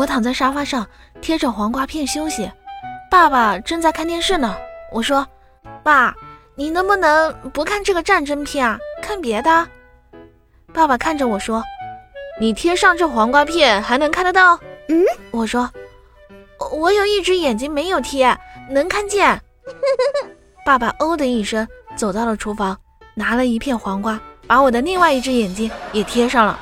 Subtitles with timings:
[0.00, 0.86] 我躺在沙发上
[1.20, 2.50] 贴着黄瓜片休息
[3.10, 4.56] 爸爸正在看电视呢。
[4.90, 5.26] 我说
[5.82, 6.14] 爸
[6.54, 9.68] 你能不能不看这个战争片啊看别的
[10.72, 11.62] 爸爸看着我说
[12.40, 14.58] 你贴上这黄瓜片还能看得到？
[14.88, 15.04] 嗯？
[15.32, 15.70] 我说
[16.80, 18.34] 我有一只眼睛没有贴
[18.70, 19.38] 能看见。
[20.64, 22.74] 爸爸哦的一声走到了厨房
[23.14, 26.58] 拿了一片黄瓜把我的另外一只眼睛也贴上了。